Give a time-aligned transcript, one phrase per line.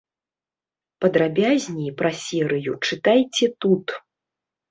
[1.03, 3.85] Падрабязней пра серыю чытайце тут.